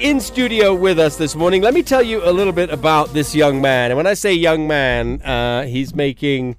[0.00, 1.60] in studio with us this morning.
[1.60, 3.90] Let me tell you a little bit about this young man.
[3.90, 6.56] And when I say young man, uh, he's making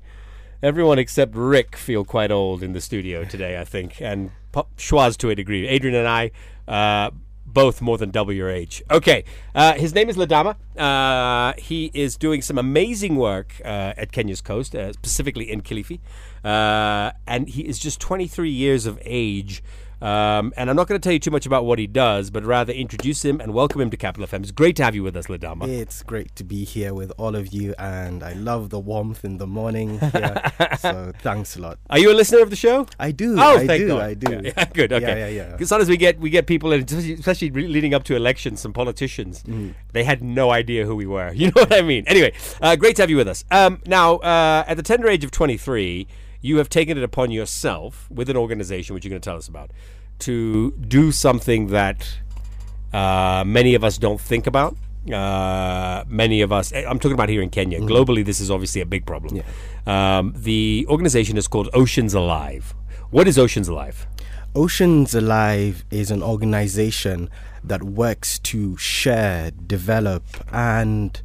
[0.62, 4.30] everyone except Rick feel quite old in the studio today, I think, and
[4.78, 5.68] Schwaz to a degree.
[5.68, 6.32] Adrian and I.
[6.68, 7.12] Uh,
[7.44, 8.82] both more than double your age.
[8.90, 10.56] Okay, uh, his name is Ladama.
[10.78, 16.00] Uh, he is doing some amazing work uh, at Kenya's coast, uh, specifically in Kilifi.
[16.46, 19.62] Uh, and he is just 23 years of age.
[20.02, 22.44] Um, and I'm not going to tell you too much about what he does, but
[22.44, 24.42] rather introduce him and welcome him to Capital FM.
[24.42, 25.68] It's great to have you with us, Ladama.
[25.68, 29.38] It's great to be here with all of you, and I love the warmth in
[29.38, 30.42] the morning here.
[30.80, 31.78] so thanks a lot.
[31.90, 32.88] Are you a listener of the show?
[33.00, 33.36] I do.
[33.40, 33.88] Oh, I thank do.
[33.90, 34.02] God.
[34.02, 34.32] I do.
[34.32, 34.92] Yeah, yeah, good.
[34.94, 35.06] Okay.
[35.08, 35.52] Yeah, yeah, yeah.
[35.52, 39.44] Because sometimes we get we get people, in, especially leading up to elections, some politicians,
[39.44, 39.74] Mm.
[39.94, 41.32] they had no idea who we were.
[41.42, 42.04] You know what I mean?
[42.08, 43.44] Anyway, uh, great to have you with us.
[43.52, 46.08] Um, now, uh, at the tender age of 23,
[46.42, 49.48] you have taken it upon yourself with an organization, which you're going to tell us
[49.48, 49.72] about,
[50.20, 52.18] to do something that
[52.94, 54.76] uh, many of us don't think about.
[55.12, 57.80] Uh, many of us, I'm talking about here in Kenya.
[57.80, 59.42] Globally, this is obviously a big problem.
[59.88, 62.74] Um, the organization is called Oceans Alive.
[63.10, 64.06] What is Oceans Alive?
[64.54, 67.30] Oceans Alive is an organization
[67.64, 71.22] that works to share, develop, and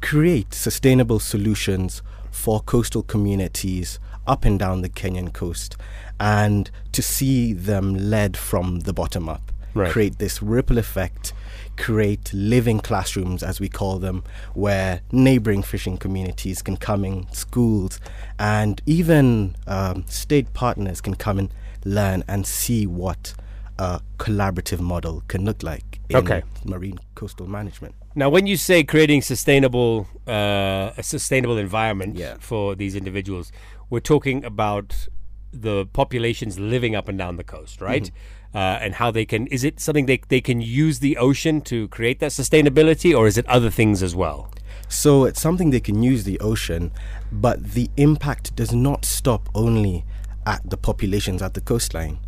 [0.00, 5.76] create sustainable solutions for coastal communities up and down the Kenyan coast
[6.20, 9.52] and to see them led from the bottom up.
[9.74, 9.90] Right.
[9.90, 11.32] Create this ripple effect,
[11.76, 18.00] create living classrooms, as we call them, where neighboring fishing communities can come in, schools,
[18.38, 23.34] and even um, state partners can come and learn and see what
[23.78, 26.42] a collaborative model can look like in Okay.
[26.64, 27.94] marine coastal management.
[28.16, 32.34] Now, when you say creating sustainable, uh, a sustainable environment Yeah.
[32.40, 33.52] for these individuals,
[33.90, 35.08] we're talking about
[35.52, 38.04] the populations living up and down the coast, right?
[38.04, 38.56] Mm-hmm.
[38.56, 41.88] Uh, and how they can is it something they they can use the ocean to
[41.88, 44.50] create that sustainability, or is it other things as well?
[44.88, 46.92] So it's something they can use the ocean,
[47.30, 50.04] but the impact does not stop only
[50.46, 52.18] at the populations at the coastline.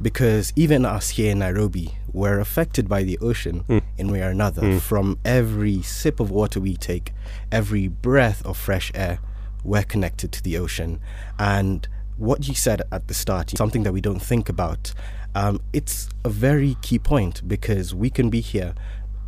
[0.00, 3.64] Because even us here in Nairobi, we're affected by the ocean
[3.96, 4.60] in way or another.
[4.80, 7.12] From every sip of water we take,
[7.50, 9.18] every breath of fresh air,
[9.64, 11.00] we're connected to the ocean.
[11.38, 14.92] And what you said at the start, something that we don't think about,
[15.34, 18.74] um, it's a very key point because we can be here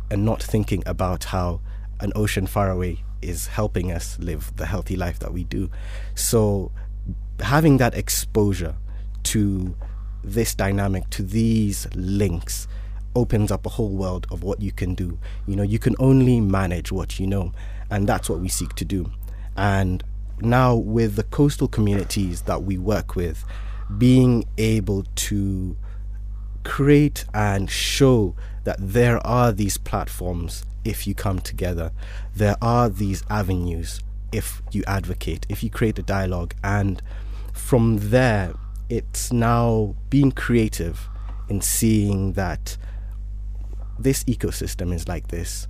[0.09, 1.59] and not thinking about how
[1.99, 5.69] an ocean far away is helping us live the healthy life that we do.
[6.15, 6.71] So,
[7.39, 8.75] having that exposure
[9.23, 9.75] to
[10.23, 12.67] this dynamic, to these links,
[13.15, 15.17] opens up a whole world of what you can do.
[15.47, 17.51] You know, you can only manage what you know,
[17.89, 19.11] and that's what we seek to do.
[19.55, 20.03] And
[20.39, 23.43] now, with the coastal communities that we work with,
[23.97, 25.77] being able to
[26.63, 31.91] create and show that there are these platforms if you come together.
[32.35, 36.53] There are these avenues if you advocate, if you create a dialogue.
[36.63, 37.01] And
[37.53, 38.53] from there,
[38.89, 41.07] it's now being creative
[41.49, 42.77] in seeing that
[43.97, 45.67] this ecosystem is like this.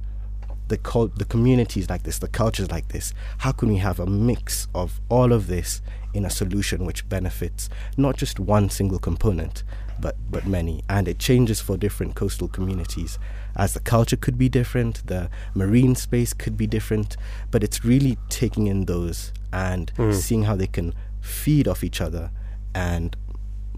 [0.67, 3.13] The, cul- the community is like this, the cultures like this.
[3.39, 5.81] How can we have a mix of all of this
[6.13, 9.63] in a solution which benefits not just one single component,
[10.00, 10.83] but, but many?
[10.89, 13.17] And it changes for different coastal communities,
[13.57, 17.17] as the culture could be different, the marine space could be different,
[17.50, 20.11] but it's really taking in those and hmm.
[20.11, 22.29] seeing how they can feed off each other
[22.75, 23.17] and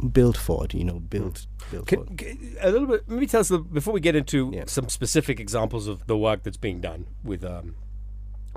[0.07, 2.17] build for it, you know, build, build forward.
[2.17, 3.07] Can, can- a little bit.
[3.09, 4.63] Maybe tell us a little- before we get into Yeah.
[4.67, 7.75] some specific examples of the work that's being done with um,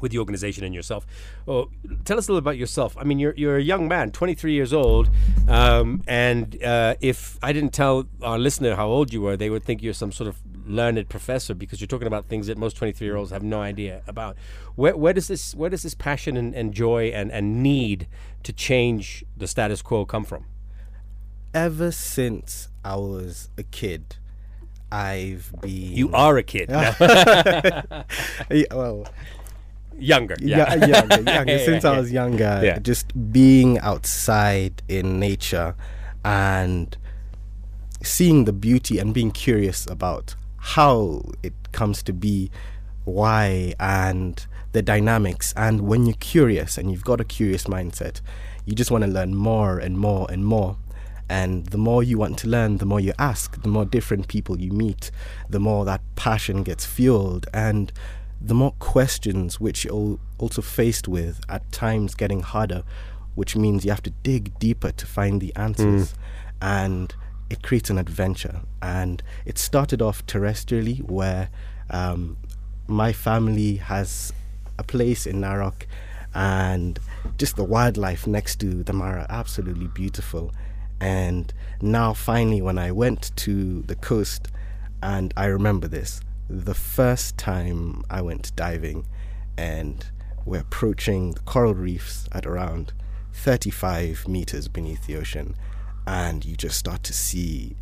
[0.00, 1.06] with the organization and yourself.
[1.46, 1.68] Oh,
[2.04, 2.96] tell us a little about yourself.
[2.98, 5.08] I mean, you're you're a young man, 23 years old,
[5.48, 9.62] um, and uh, if I didn't tell our listener how old you were, they would
[9.64, 13.04] think you're some sort of learned professor because you're talking about things that most 23
[13.06, 14.36] year olds have no idea about.
[14.76, 18.06] Where, where does this where does this passion and, and joy and, and need
[18.44, 20.46] to change the status quo come from?
[21.54, 24.16] Ever since I was a kid,
[24.90, 26.68] I've been You are a kid.
[28.50, 29.06] Yeah, well
[29.98, 30.36] Younger.
[30.40, 30.74] yeah.
[30.74, 30.86] Yeah.
[30.86, 31.58] younger, younger.
[31.64, 32.78] Since I was younger, Yeah.
[32.78, 35.74] just being outside in nature
[36.24, 36.96] and
[38.02, 42.50] seeing the beauty and being curious about how it comes to be,
[43.04, 45.52] why, and the dynamics.
[45.56, 48.20] And when you're curious and you've got a curious mindset,
[48.64, 50.78] you just want to learn more and more and more.
[51.32, 54.60] And the more you want to learn, the more you ask, the more different people
[54.60, 55.10] you meet,
[55.48, 57.90] the more that passion gets fueled, and
[58.38, 62.82] the more questions which you're also faced with at times getting harder,
[63.34, 66.14] which means you have to dig deeper to find the answers.
[66.60, 67.14] And
[67.48, 68.60] it creates an adventure.
[68.82, 71.48] And it started off terrestrially, where
[71.88, 72.36] um,
[72.86, 74.34] my family has
[74.78, 75.86] a place in Narok,
[76.34, 76.98] and
[77.38, 80.52] just the wildlife next to the Mara, absolutely beautiful.
[81.02, 84.46] And now, finally, when I went to the coast,
[85.02, 89.06] and I remember this the first time I went diving,
[89.58, 90.06] and
[90.44, 92.92] we're approaching the coral reefs at around
[93.32, 95.56] 35 meters beneath the ocean,
[96.06, 97.74] and you just start to see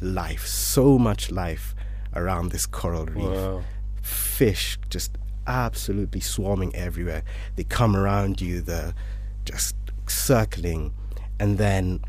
[0.00, 1.74] life, so much life
[2.14, 3.24] around this coral reef.
[3.24, 3.64] Wow.
[4.00, 5.18] Fish just
[5.48, 7.24] absolutely swarming everywhere.
[7.56, 8.94] They come around you, they're
[9.44, 9.74] just
[10.06, 10.92] circling,
[11.40, 12.00] and then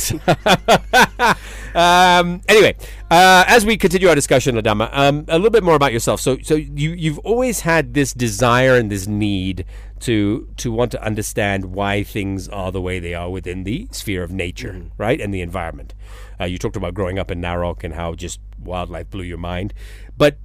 [1.75, 2.77] um, anyway,
[3.11, 6.21] uh, as we continue our discussion, Ladama, um, a little bit more about yourself.
[6.21, 9.65] So, so you you've always had this desire and this need
[10.03, 14.23] to to want to understand why things are the way they are within the sphere
[14.23, 15.95] of nature, right, and the environment.
[16.41, 19.73] Uh, you talked about growing up in Narok and how just wildlife blew your mind,
[20.17, 20.39] but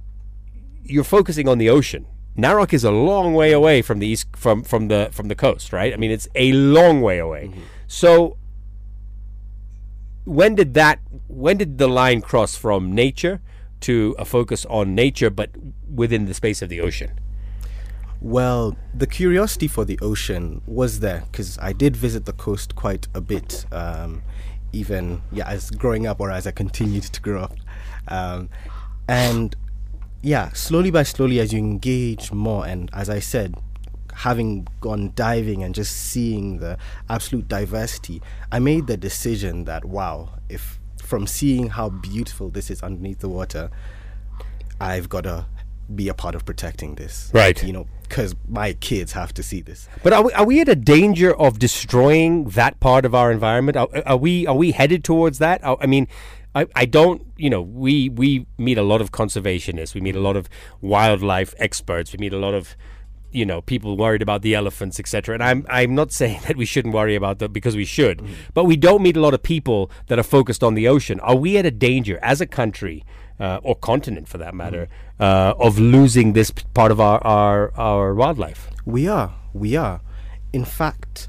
[0.84, 2.06] you're focusing on the ocean.
[2.36, 5.72] Narok is a long way away from the east from from the from the coast,
[5.72, 5.92] right?
[5.92, 7.50] I mean, it's a long way away.
[7.88, 8.36] So
[10.24, 13.40] when did that when did the line cross from nature
[13.80, 15.50] to a focus on nature but
[15.92, 17.18] within the space of the ocean?
[18.20, 23.06] Well, the curiosity for the ocean was there because I did visit the coast quite
[23.14, 24.22] a bit, um,
[24.72, 27.56] even yeah, as growing up or as I continued to grow up,
[28.08, 28.48] um,
[29.06, 29.54] and
[30.20, 33.54] yeah, slowly by slowly as you engage more, and as I said,
[34.12, 36.76] having gone diving and just seeing the
[37.08, 42.82] absolute diversity, I made the decision that wow, if from seeing how beautiful this is
[42.82, 43.70] underneath the water,
[44.80, 45.46] I've got to
[45.94, 47.30] be a part of protecting this.
[47.32, 47.62] Right.
[47.62, 49.88] You know, because my kids have to see this.
[50.02, 53.76] But are we, are we at a danger of destroying that part of our environment?
[53.76, 55.64] Are, are we are we headed towards that?
[55.64, 56.08] I I mean,
[56.54, 57.22] I, I don't.
[57.36, 59.94] You know, we we meet a lot of conservationists.
[59.94, 60.48] We meet a lot of
[60.80, 62.12] wildlife experts.
[62.12, 62.76] We meet a lot of
[63.30, 65.34] you know people worried about the elephants, etc.
[65.34, 68.28] And I'm I'm not saying that we shouldn't worry about that because we should, mm.
[68.54, 71.20] but we don't meet a lot of people that are focused on the ocean.
[71.20, 73.04] Are we at a danger as a country?
[73.40, 74.88] Uh, or continent, for that matter,
[75.20, 78.68] uh, of losing this part of our, our, our wildlife.
[78.84, 79.32] We are.
[79.52, 80.00] We are.
[80.52, 81.28] In fact,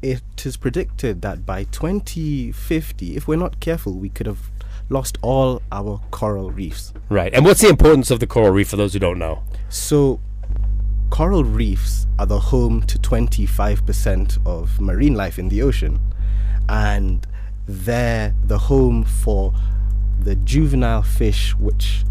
[0.00, 4.50] it is predicted that by 2050, if we're not careful, we could have
[4.88, 6.92] lost all our coral reefs.
[7.08, 7.32] Right.
[7.32, 9.42] And what's the importance of the coral reef for those who don't know?
[9.68, 10.20] So,
[11.10, 16.00] coral reefs are the home to 25% of marine life in the ocean,
[16.68, 17.26] and
[17.66, 19.54] they're the home for
[20.20, 22.04] the juvenile fish which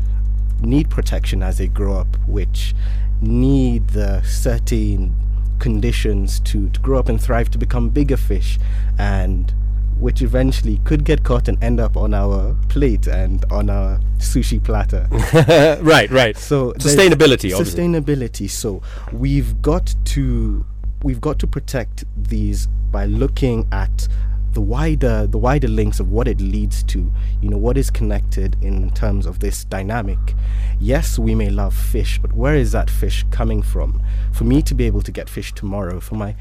[0.61, 2.73] need protection as they grow up, which
[3.21, 5.15] need the certain
[5.59, 8.59] conditions to, to grow up and thrive to become bigger fish,
[8.97, 9.53] and
[9.99, 14.61] which eventually could get caught and end up on our plate and on our sushi
[14.61, 15.07] platter.
[15.81, 16.35] right, right.
[16.37, 17.83] So Sustainability, obviously.
[17.83, 18.49] Sustainability.
[18.49, 18.81] So
[19.11, 20.65] we've got to
[21.03, 24.07] we've got to protect these by looking at
[24.53, 27.11] the wider the wider links of what it leads to.
[27.41, 30.35] You know what is connected in terms of this dynamic.
[30.79, 34.01] Yes, we may love fish, but where is that fish coming from?
[34.31, 36.35] For me to be able to get fish tomorrow, for my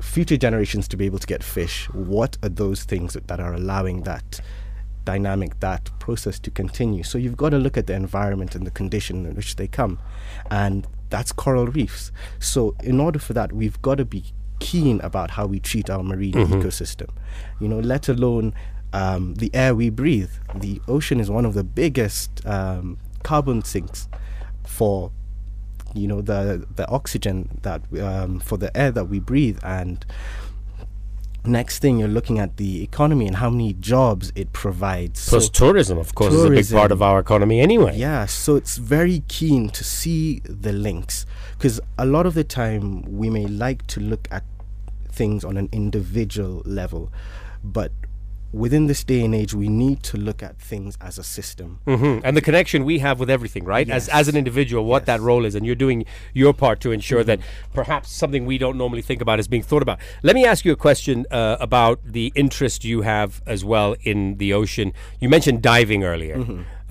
[0.00, 4.02] future generations to be able to get fish, what are those things that, are allowing
[4.02, 4.40] that
[5.04, 7.02] dynamic, that process to continue?
[7.02, 9.98] So you've got to look at the environment and the condition in which they come.
[10.50, 12.12] And that's coral reefs.
[12.38, 14.24] So in order for that, we've got to be
[14.58, 17.08] keen about how we treat our marine ecosystem.
[17.60, 18.54] You know, let alone
[18.92, 20.30] um, the air we breathe.
[20.54, 24.08] The ocean is one of the biggest um, carbon sinks
[24.66, 25.10] for
[25.94, 30.04] you know the the oxygen that um, for the air that we breathe and
[31.46, 35.28] Next thing, you're looking at the economy and how many jobs it provides.
[35.28, 37.96] Plus, So- tourism, of course, is a big part of our economy anyway.
[37.96, 41.24] Yeah, so it's very keen to see the links
[41.56, 44.42] because a lot of the time we may like to look at
[45.10, 47.10] things on an individual level,
[47.62, 47.92] but
[48.64, 51.68] within this day and age, we need to look at things as a system.
[51.84, 53.88] hmm And the connection we have with everything, right?
[53.98, 55.20] As as an individual, what that Yes.
[55.20, 55.26] Mm-hmm.
[55.30, 56.00] role is, and you're doing
[56.42, 57.38] your part to ensure that
[57.80, 59.98] perhaps something we don't normally think about is being thought about.
[60.28, 64.18] Let me ask you a question uh, about the interest you have as well in
[64.42, 64.88] the ocean.
[65.22, 66.36] You mentioned diving earlier,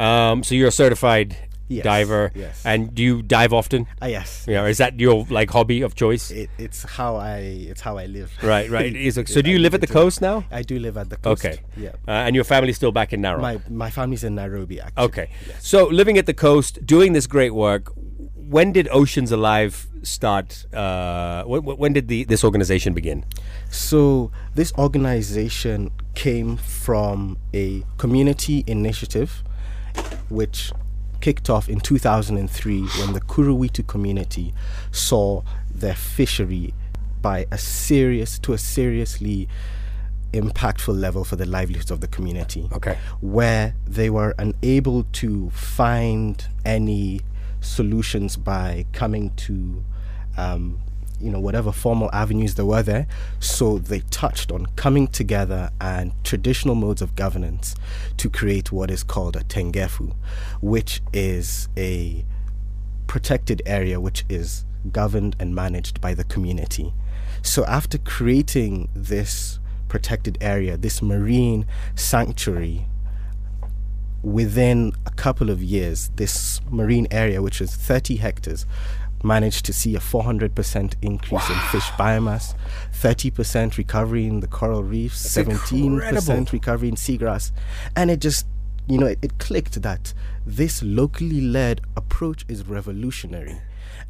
[0.07, 1.54] um, so you're a certified Mm-hmm.
[1.67, 2.61] Yes, diver, yes.
[2.63, 3.87] and do you dive often?
[4.01, 6.29] Ah, yes, Yeah, is that your like hobby of choice?
[6.29, 7.39] it, it's how I
[7.71, 8.31] it's how I live.
[8.43, 8.95] Right, right.
[8.95, 10.43] Is it- so do you I live at the coast now?
[10.51, 11.43] I do live at the coast.
[11.43, 11.57] Okay.
[11.75, 11.89] Yeah.
[12.07, 13.41] Uh, and your family's still back in Narok.
[13.41, 14.79] My my family's in Nairobi.
[14.79, 15.03] Actually.
[15.05, 15.29] Okay.
[15.59, 17.91] So living at the coast, doing this great work.
[18.35, 20.67] When did Oceans Alive start?
[20.71, 23.25] Uh, when, when did the this organization begin?
[23.71, 29.43] So this organization came from a community initiative,
[30.29, 30.71] which
[31.25, 34.53] kicked off in 2003 when the Kuruwitu community
[34.91, 35.41] saw
[35.73, 36.71] their fishery
[37.19, 39.49] by a serious to a seriously
[40.33, 42.95] impactful level for the livelihoods of the community Okay.
[43.21, 47.21] where they were unable to find any
[47.59, 49.83] solutions by coming to
[50.37, 50.79] um,
[51.19, 53.07] you know whatever formal avenues there were there
[53.39, 57.75] so they touched on coming together and traditional modes of governance
[58.17, 60.13] to create what is called a tengefu
[60.61, 62.25] which is a
[63.07, 66.93] protected area which is governed and managed by the community.
[67.41, 72.87] So after creating this protected area, this marine sanctuary,
[74.21, 78.65] within a couple of years, this marine area, which is 30 hectares,
[79.25, 82.53] managed to see a 400% increase in fish biomass,
[82.93, 86.45] 30% recovery in the coral reefs, That's 17% incredible.
[86.51, 87.51] recovery in seagrass.
[87.95, 88.45] And it just,
[88.87, 90.13] you know, it, it clicked that
[90.45, 93.57] this locally led approach is revolutionary.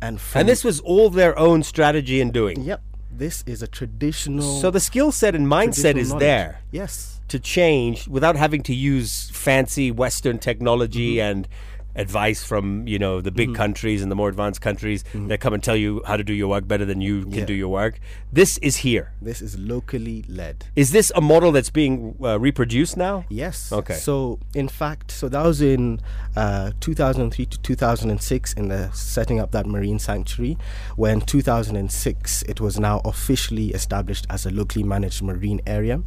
[0.01, 2.61] And, And this was all their own strategy in doing.
[2.61, 2.81] Yep.
[3.17, 4.59] This is a traditional.
[4.61, 6.19] So the skill set and mindset is knowledge.
[6.21, 7.21] there Yes.
[7.29, 11.29] to change without having to use fancy Western technology Mm-hmm.
[11.31, 11.47] and
[11.95, 15.63] advice from you know the big countries and the more advanced countries that come and
[15.63, 17.39] tell you how to do your work better than you can Mm-hmm.
[17.39, 17.45] Yeah.
[17.45, 17.99] do your work.
[18.33, 19.13] This is here.
[19.21, 20.65] This is locally led.
[20.75, 23.25] Is this a model that's being uh, reproduced now?
[23.29, 23.71] Yes.
[23.71, 23.93] Okay.
[23.95, 26.01] So, in fact, so that was in
[26.35, 30.57] uh, 2003 to 2006 in the setting up that marine sanctuary.
[30.95, 36.01] When 2006, it was now officially established as a locally managed marine area.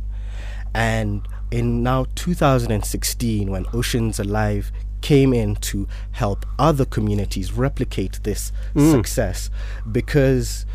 [0.75, 8.53] And in now 2016, when Oceans Alive came in to help other communities replicate this
[8.75, 8.91] mm.
[8.91, 9.51] success,
[9.91, 10.67] because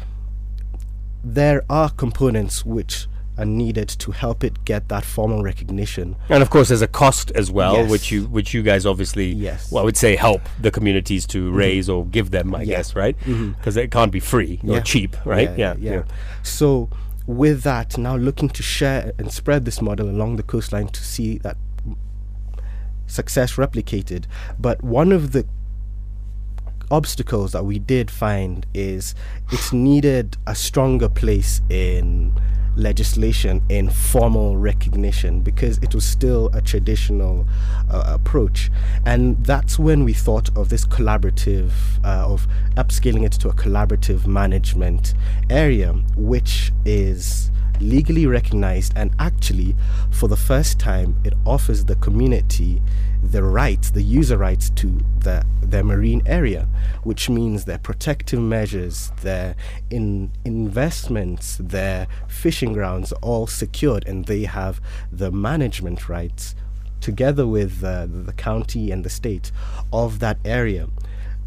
[1.24, 6.15] there are components which are needed to help it get that formal recognition.
[6.30, 7.89] And of course, there's a cost as well, Yes.
[7.89, 9.72] which you which you guys obviously, Yes.
[9.72, 11.56] well, I would say help the communities to mm-hmm.
[11.56, 12.75] raise or give them, I Yeah.
[12.77, 13.18] guess, right?
[13.22, 13.53] Mm-hmm.
[13.53, 15.58] Because it can't be free or cheap, right?
[15.58, 16.03] Yeah, yeah.
[16.44, 16.89] So
[17.25, 21.38] with that, now looking to share and spread this model along the coastline to see
[21.39, 21.58] that
[23.13, 24.25] success replicated.
[24.60, 25.46] But one of the
[26.91, 29.15] obstacles that we did find is
[29.51, 32.34] it's needed a stronger place in
[32.75, 37.46] legislation in formal recognition because it was still a traditional
[37.89, 38.72] uh, approach
[39.05, 41.72] and that's when we thought of this collaborative
[42.03, 45.13] uh, of upscaling it to a collaborative management
[45.51, 47.51] area which is
[47.84, 49.75] legally recognized and actually
[50.10, 52.82] for the first time it offers the community
[53.22, 56.68] the rights the user rights to the their marine area
[57.04, 59.56] which means their protective measures their
[59.90, 66.56] in investments their fishing grounds are all secured and they have the management rights
[67.00, 69.52] together with uh, the county and the state
[69.92, 70.88] of that area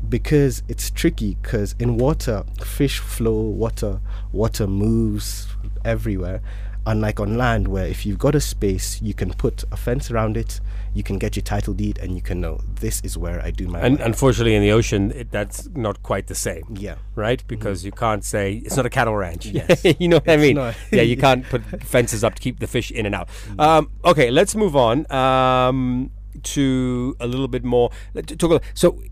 [0.08, 4.00] because it's tricky because in water fish flow water
[4.32, 5.48] water moves
[5.84, 6.40] everywhere
[6.88, 10.36] unlike on land where if you've got a space you can put a fence around
[10.36, 10.60] it
[10.94, 13.66] you can get your title deed and you can know this is where i do
[13.66, 14.06] my And work.
[14.06, 16.62] unfortunately, in the ocean, it, that's not quite the same.
[16.78, 19.46] yeah Right, because you can't say it's not a cattle ranch.
[19.46, 19.84] Yes.
[19.98, 20.54] you know what I mean?
[20.56, 20.76] not.
[20.92, 23.28] yeah, you can't put fences up to keep the fish in and out.
[23.58, 26.10] Um, okay, let's move on um,
[26.44, 27.90] to a little bit more.
[28.38, 28.62] Talk.
[28.74, 29.02] So,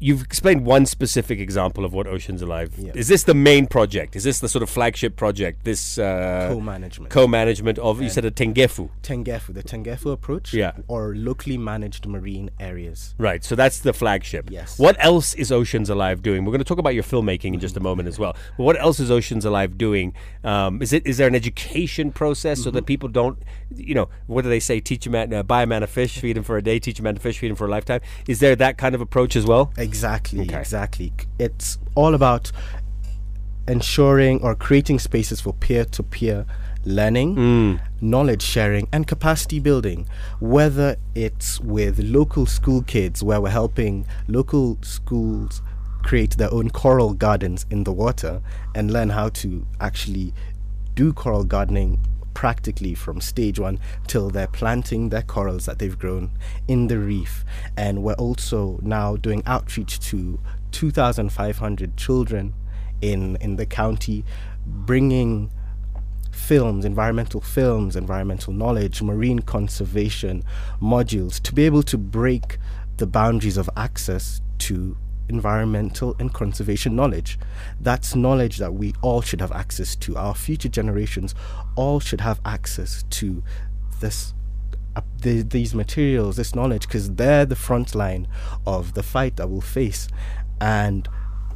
[0.00, 2.72] you've explained one specific example of what Oceans Alive.
[2.78, 2.92] Yeah.
[2.94, 4.14] Is this the main project?
[4.16, 5.64] Is this the sort of flagship project?
[5.64, 7.10] This uh, Co-management.
[7.10, 8.90] co-management of you said a Tengefu.
[9.02, 10.72] Tengefu, the Tengefu approach, Yeah.
[10.86, 13.14] or locally managed marine areas.
[13.18, 14.50] Right, so that's the flagship.
[14.50, 14.78] Yes.
[14.78, 16.44] What else is Oceans Alive doing?
[16.44, 18.36] We're going to talk about your filmmaking in just a moment as well.
[18.56, 20.14] But what else is Oceans Alive doing?
[20.44, 23.38] Um, is it is there an education process so that people don't,
[23.74, 24.80] you know, what do they say?
[24.80, 26.78] Teach a man, uh, buy a man a fish, feed him for a day.
[26.78, 28.00] Teach a man to fish, feed him for a lifetime.
[28.28, 29.72] Is there that kind of approach as well?
[29.76, 29.87] Exactly,
[30.40, 30.58] Okay.
[30.58, 31.12] exactly.
[31.38, 32.52] It's all about
[33.66, 36.46] ensuring or creating spaces for peer to peer
[36.84, 37.80] learning, mm.
[38.00, 40.06] knowledge sharing, and capacity building.
[40.40, 45.62] Whether it's with local school kids, where we're helping local schools
[46.02, 48.40] create their own coral gardens in the water
[48.74, 50.32] and learn how to actually
[50.94, 52.00] do coral gardening
[52.38, 56.30] practically from stage one till they're planting their corals that they've grown
[56.68, 57.44] in the reef.
[57.76, 60.38] And we're also now doing outreach to
[60.70, 62.54] 2,500 children
[63.02, 64.24] in, in the county,
[64.64, 65.50] bringing
[66.30, 70.44] films, environmental films, environmental knowledge, marine conservation
[70.80, 72.58] modules to be able to break
[72.98, 74.96] the boundaries of access to
[75.28, 77.38] environmental and conservation knowledge.
[77.80, 80.16] That's knowledge that we all should have access to.
[80.16, 81.34] Our future generations
[81.76, 83.42] all should have access to
[84.00, 84.34] this
[84.96, 88.26] uh, the, these materials, this knowledge, because they're the front line
[88.66, 90.08] of the fight that we'll face.
[90.60, 91.08] And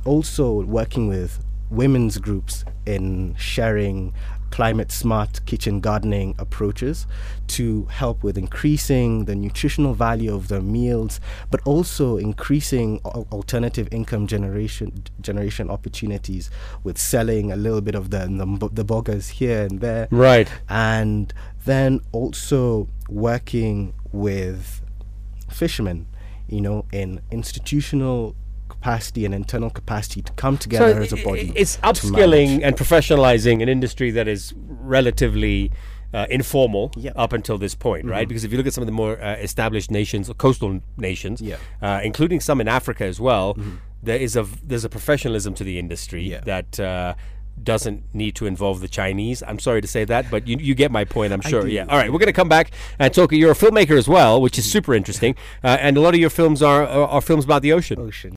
[0.05, 4.13] also working with women's groups in sharing
[4.53, 7.07] climate smart kitchen gardening approaches
[7.49, 11.19] to help with increasing the nutritional value of their meals
[11.51, 16.51] but also increasing al- alternative income generation generation opportunities
[16.85, 18.19] with selling a little bit of the
[18.61, 20.49] the, the boggers here and there Right.
[20.69, 21.33] and
[21.65, 24.81] then also working with
[25.49, 26.07] fishermen,
[26.49, 28.35] you know, in institutional
[28.77, 31.53] capacity and internal capacity to come together as a body.
[31.63, 34.53] It's upskilling and professionalizing an industry that is
[34.97, 35.71] relatively
[36.15, 37.13] uh, informal Yep.
[37.17, 38.29] up until this point, right?
[38.29, 41.57] Because if you look at some of the more uh, established nations, coastal nations, Yeah.
[41.81, 43.57] uh, including some in Africa as well,
[44.03, 46.41] there is a there's a professionalism to the industry Yeah.
[46.53, 46.71] that.
[46.81, 47.15] Uh,
[47.63, 49.43] doesn't need to involve the Chinese.
[49.47, 51.67] I'm sorry to say that, but you, you get my point, I'm sure.
[51.69, 51.85] Yeah.
[51.87, 53.31] All right, we're going to come back and talk.
[53.31, 55.35] You're a filmmaker as well, which is super interesting.
[55.63, 57.99] Uh, and a lot of your films are, are, are films about the ocean.
[58.01, 58.33] ocean.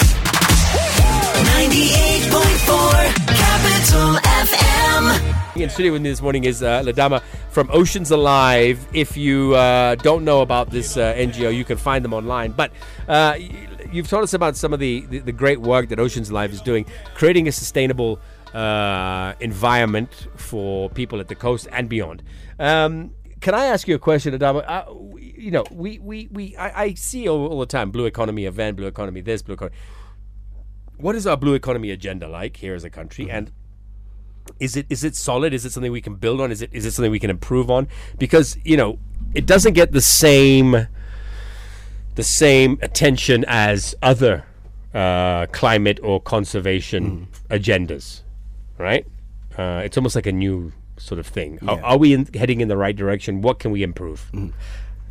[1.46, 5.62] 98.4 Capital FM.
[5.62, 8.86] In studio with me this morning is uh, Ladama from Oceans Alive.
[8.94, 12.52] If you uh, don't know about this uh, NGO, you can find them online.
[12.52, 12.72] But
[13.08, 13.38] uh,
[13.92, 16.62] you've told us about some of the, the, the great work that Oceans Alive is
[16.62, 18.20] doing, creating a sustainable
[18.54, 22.24] uh, environment for people at the coast and beyond.
[22.60, 24.64] Um, can I ask you a question, Ladama?
[24.68, 24.86] Uh,
[25.20, 28.78] you know, we, we, we I, I see all, all the time blue economy event,
[28.78, 29.76] blue economy this, blue economy.
[30.98, 33.30] What is our blue economy agenda like here as a country?
[33.30, 33.52] And
[34.60, 35.54] is it is it solid?
[35.54, 36.52] Is it something we can build on?
[36.52, 37.88] Is it is it something we can improve on?
[38.18, 39.00] Because you know
[39.34, 40.88] it doesn't get the same
[42.16, 44.46] the same attention as other
[44.94, 48.22] uh, climate or conservation agendas,
[48.78, 49.06] right?
[49.58, 51.60] Uh, it's almost like a new sort of thing.
[51.68, 51.82] Are, Yeah.
[51.84, 53.42] are we in, heading in the right direction?
[53.42, 54.32] What can we improve?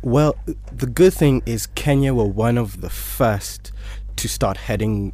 [0.01, 0.35] Well,
[0.71, 3.71] the good thing is Kenya were one of the first
[4.15, 5.13] to start heading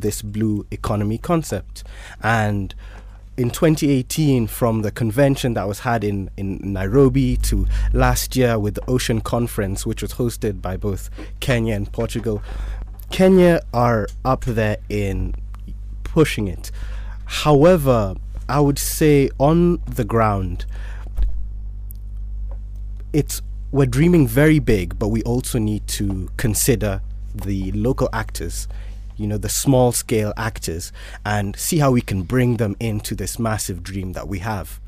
[0.00, 1.84] this blue economy concept.
[2.22, 2.74] And
[3.36, 8.74] in 2018, from the convention that was had in, in Nairobi to last year with
[8.76, 12.42] the Ocean Conference, which was hosted by both Kenya and Portugal,
[13.10, 15.34] Kenya are up there in
[16.02, 16.70] pushing it.
[17.26, 18.14] However,
[18.48, 20.64] I would say on the ground,
[23.12, 27.02] it's we're dreaming very big, but we also need to consider
[27.34, 28.68] the local actors,
[29.16, 30.92] you know, the small scale actors,
[31.24, 34.80] and see how we can bring them into this massive dream that we have.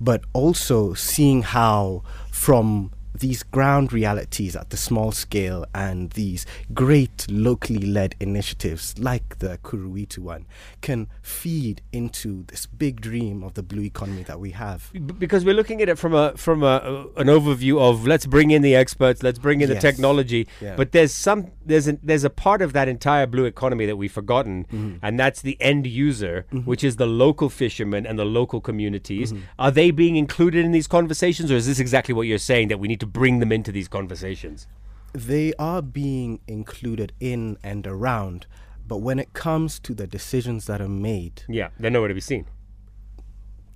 [0.00, 7.26] But also seeing how, from these ground realities at the small scale and these great
[7.30, 10.46] locally led initiatives like the Kuruwitu one
[10.80, 14.90] can feed into this big dream of the blue economy that we have.
[15.18, 18.62] Because we're looking at it from a from a, an overview of let's bring in
[18.62, 20.48] the experts, let's bring in the technology.
[20.60, 20.76] Yeah.
[20.76, 24.12] But there's some there's a, there's a part of that entire blue economy that we've
[24.12, 24.96] forgotten, Mm-hmm.
[25.02, 29.32] and that's the end user, which is the local fishermen and the local communities.
[29.32, 29.42] Mm-hmm.
[29.58, 32.78] Are they being included in these conversations, or is this exactly what you're saying that
[32.78, 34.66] we need to bring them into these conversations?
[35.14, 38.46] they are being included in and around,
[38.90, 42.20] but when it comes to the decisions that are made, Yeah, they're nowhere to be
[42.32, 42.46] seen.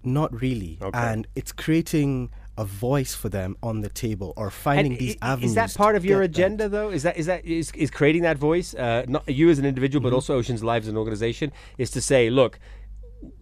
[0.03, 0.79] Not really.
[0.81, 0.99] Okay.
[0.99, 5.33] And it's creating a voice for them on the table or finding And these i-
[5.33, 5.51] avenues.
[5.51, 6.39] Is that part of your get that.
[6.39, 6.89] agenda, though?
[6.91, 8.69] Is that is that is, is creating that voice?
[8.75, 10.11] Uh, not you as an individual, Mm-hmm.
[10.11, 12.59] but also Oceans Alive as an organization, is to say, look,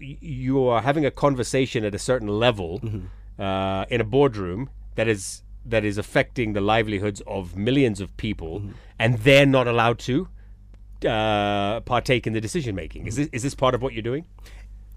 [0.01, 3.41] you are having a conversation at a certain level Mm-hmm.
[3.43, 8.61] uh, in a boardroom that is that is affecting the livelihoods of millions of people,
[8.61, 8.73] Mm-hmm.
[8.99, 10.29] and they're not allowed to
[11.07, 13.07] uh, partake in the decision making.
[13.07, 14.25] Is this is this part of what you're doing?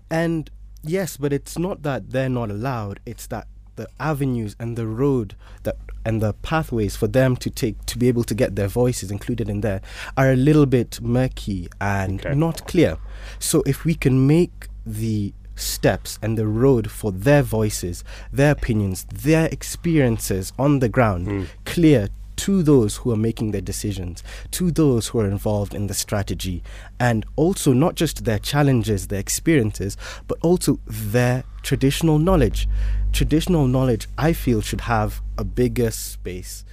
[0.10, 0.50] And
[0.84, 5.36] yes, but it's not that they're not allowed, it's that the avenues and the road
[5.64, 5.76] that
[6.06, 9.50] and the pathways for them to take to be able to get their voices included
[9.50, 9.82] in there
[10.16, 12.34] are a little bit murky and Okay.
[12.36, 12.98] not clear.
[13.40, 19.06] So if we can make the steps and the road for their voices, their opinions,
[19.06, 21.44] their experiences on the ground hmm.
[21.66, 25.94] clear to those who are making their decisions, to those who are involved in the
[25.94, 26.64] strategy,
[27.00, 32.70] and also not just their challenges, their experiences, but also their traditional knowledge.
[33.12, 36.64] Traditional knowledge, I feel, should have a bigger space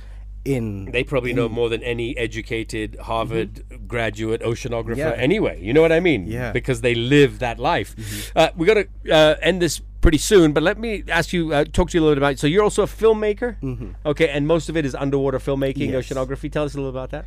[0.45, 0.87] in.
[0.93, 4.99] They probably know more than any educated Harvard graduate oceanographer Mm-hmm.
[4.99, 5.11] Yeah.
[5.29, 5.61] anyway.
[5.63, 6.27] You know what I mean?
[6.27, 6.45] Yeah.
[6.45, 6.53] Mm-hmm.
[6.53, 8.31] Because they live that life.
[8.37, 11.65] Uh, we got to uh, end this pretty soon, but let me ask you, uh,
[11.65, 12.39] talk to you a little bit about.
[12.39, 13.93] So you're also a filmmaker, mm-hmm.
[14.05, 16.09] okay, and most of it is underwater filmmaking, Yes.
[16.09, 16.53] oceanography.
[16.53, 17.25] Tell us a little about that.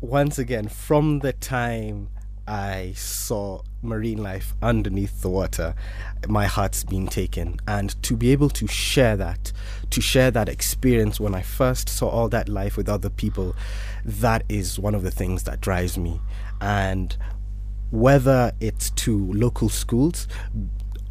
[0.00, 2.08] once again, from the time
[2.46, 5.74] I saw marine life underneath the water,
[6.28, 7.58] my heart's been taken.
[7.66, 9.52] And to be able to share that,
[9.90, 13.56] to share that experience when I first saw all that life with other people,
[14.04, 16.20] that is one of the things that drives me.
[16.60, 17.16] And
[17.90, 20.26] whether it's to local schools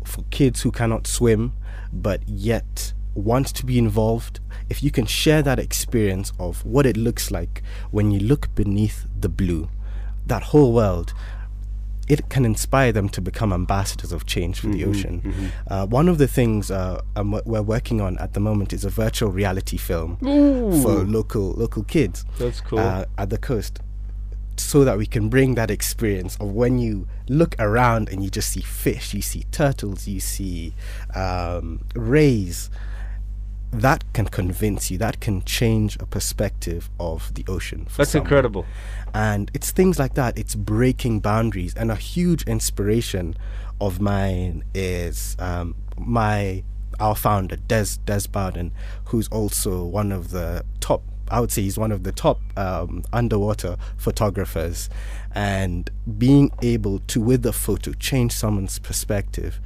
[0.03, 1.53] for kids who cannot swim
[1.91, 6.97] but yet want to be involved, if you can share that experience of what it
[6.97, 9.69] looks like when you look beneath the blue,
[10.25, 11.13] that whole world,
[12.07, 15.51] it can inspire them to become ambassadors of change for the ocean.
[15.67, 18.89] Uh, one of the things uh, um, we're working on at the moment is a
[18.89, 22.79] virtual reality film for local local kids That's cool.
[22.79, 23.79] uh, at the coast
[24.57, 28.51] so that we can bring that experience of when you look around and you just
[28.51, 30.73] see fish, you see turtles, you see
[31.13, 32.69] um, rays.
[33.71, 34.97] That can convince you.
[34.97, 37.87] That can change a perspective of the ocean.
[37.97, 38.27] That's someone.
[38.27, 38.65] incredible.
[39.13, 40.37] And it's things like that.
[40.37, 41.73] It's breaking boundaries.
[41.75, 43.35] And a huge inspiration
[43.81, 46.63] of mine is um, my
[46.99, 48.71] our founder Des Des Bowden,
[49.05, 51.03] who's also one of the top.
[51.29, 54.89] I would say he's one of the top um, underwater photographers,
[55.33, 59.59] and being able to, with the photo, change someone's perspective,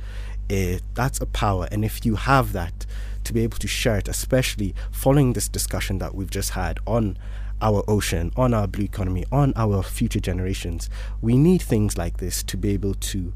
[0.47, 1.67] it, that's a power.
[1.71, 2.85] And if you have that,
[3.29, 7.17] to be able to share it, especially following this discussion that we've just had on
[7.61, 10.89] our ocean, on our blue economy, on our future generations,
[11.21, 13.33] we need things like this to be able to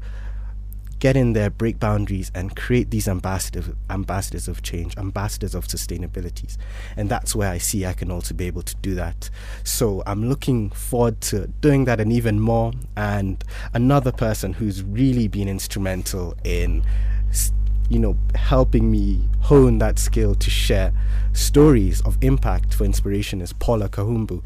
[0.98, 6.56] get in there, break boundaries, and create these ambassadors, ambassadors of change, ambassadors of sustainabilities.
[6.96, 9.28] And that's where I see I can also be able to do that.
[9.62, 12.72] So I'm looking forward to doing that and even more.
[12.96, 16.82] And another person who's really been instrumental in
[17.28, 17.52] s-
[17.88, 20.92] you know, helping me hone that skill to share
[21.32, 24.42] stories of impact for inspiration is Paula Kahumbu,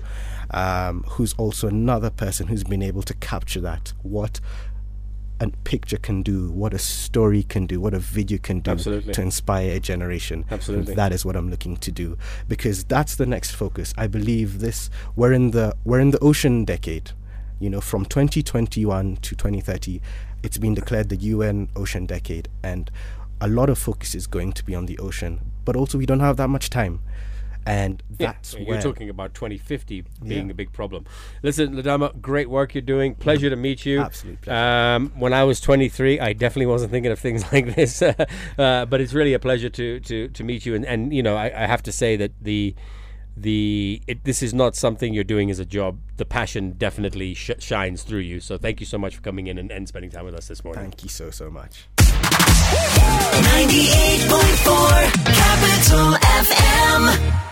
[0.50, 3.92] um, who's also another person who's been able to capture that.
[4.02, 4.40] What
[5.40, 9.12] a picture can do, what a story can do, what a video can do Absolutely.
[9.12, 10.44] to inspire a generation.
[10.50, 10.94] Absolutely.
[10.94, 13.94] That is what I'm looking to do because that's the next focus.
[13.96, 17.12] I believe this we're in the we're in the ocean decade.
[17.60, 20.00] You know, from 2021 to 2030,
[20.42, 22.88] it's been declared the UN Ocean Decade and
[23.40, 26.20] a lot of focus is going to be on the ocean, but also we don't
[26.20, 27.00] have that much time.
[27.66, 30.52] And that's yeah, where you're talking about 2050 being Yeah.
[30.52, 31.04] a big problem.
[31.42, 33.14] Listen, Ladama, great work you're doing.
[33.14, 34.00] Pleasure to meet you.
[34.00, 34.56] Absolute pleasure.
[34.58, 38.00] Um, when I was 23, I definitely wasn't thinking of things like this,
[38.58, 40.74] uh, but it's really a pleasure to to, to meet you.
[40.74, 42.74] And, and you know, I, I have to say that the
[43.36, 45.98] the it, this is not something you're doing as a job.
[46.16, 48.40] The passion definitely sh- shines through you.
[48.40, 50.64] So thank you so much for coming in and, and spending time with us this
[50.64, 50.82] morning.
[50.84, 51.86] Thank you so so much.
[53.42, 57.48] 98.4 Capital FM.